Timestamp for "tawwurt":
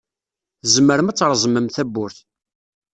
1.75-2.17